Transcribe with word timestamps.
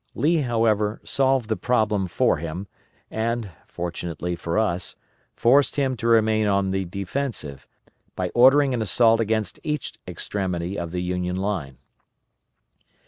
Lee, 0.15 0.37
however, 0.37 0.99
solved 1.03 1.47
the 1.47 1.55
problem 1.55 2.07
for 2.07 2.37
him, 2.37 2.65
and, 3.11 3.51
fortunately 3.67 4.35
for 4.35 4.57
us, 4.57 4.95
forced 5.35 5.75
him 5.75 5.95
to 5.97 6.07
remain 6.07 6.47
on 6.47 6.71
the 6.71 6.85
defensive, 6.85 7.67
by 8.15 8.29
ordering 8.33 8.73
an 8.73 8.81
assault 8.81 9.19
against 9.19 9.59
each 9.61 9.93
extremity 10.07 10.75
of 10.75 10.89
the 10.89 11.03
Union 11.03 11.35
line. 11.35 11.77